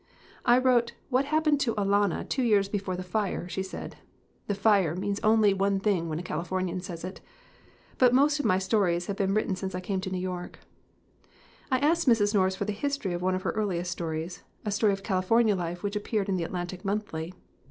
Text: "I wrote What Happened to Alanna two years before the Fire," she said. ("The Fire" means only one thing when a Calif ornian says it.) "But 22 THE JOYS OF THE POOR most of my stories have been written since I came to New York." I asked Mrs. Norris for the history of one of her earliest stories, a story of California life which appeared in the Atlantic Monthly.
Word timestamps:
"I 0.45 0.57
wrote 0.57 0.93
What 1.11 1.25
Happened 1.25 1.59
to 1.59 1.75
Alanna 1.75 2.27
two 2.27 2.41
years 2.41 2.67
before 2.67 2.95
the 2.97 3.03
Fire," 3.03 3.47
she 3.47 3.61
said. 3.61 3.97
("The 4.47 4.55
Fire" 4.55 4.95
means 4.95 5.19
only 5.19 5.53
one 5.53 5.79
thing 5.79 6.09
when 6.09 6.17
a 6.17 6.23
Calif 6.23 6.49
ornian 6.49 6.81
says 6.81 7.03
it.) 7.03 7.19
"But 7.19 7.19
22 7.19 7.25
THE 7.27 7.27
JOYS 7.29 7.59
OF 7.91 7.99
THE 7.99 8.09
POOR 8.09 8.15
most 8.15 8.39
of 8.39 8.45
my 8.47 8.57
stories 8.57 9.05
have 9.05 9.15
been 9.15 9.33
written 9.35 9.55
since 9.55 9.75
I 9.75 9.79
came 9.79 10.01
to 10.01 10.09
New 10.09 10.17
York." 10.17 10.57
I 11.69 11.77
asked 11.77 12.07
Mrs. 12.07 12.33
Norris 12.33 12.55
for 12.55 12.65
the 12.65 12.73
history 12.73 13.13
of 13.13 13.21
one 13.21 13.35
of 13.35 13.43
her 13.43 13.51
earliest 13.51 13.91
stories, 13.91 14.41
a 14.65 14.71
story 14.71 14.91
of 14.91 15.03
California 15.03 15.55
life 15.55 15.83
which 15.83 15.95
appeared 15.95 16.29
in 16.29 16.35
the 16.35 16.45
Atlantic 16.45 16.83
Monthly. 16.83 17.35